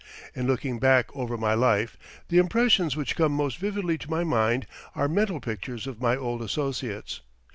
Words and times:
In 0.33 0.47
looking 0.47 0.79
back 0.79 1.15
over 1.15 1.37
my 1.37 1.53
life, 1.53 1.95
the 2.29 2.39
impressions 2.39 2.95
which 2.95 3.15
come 3.15 3.31
most 3.33 3.57
vividly 3.59 3.99
to 3.99 4.09
my 4.09 4.23
mind 4.23 4.65
are 4.95 5.07
mental 5.07 5.39
pictures 5.39 5.85
of 5.85 6.01
my 6.01 6.15
old 6.17 6.41
associates. 6.41 7.21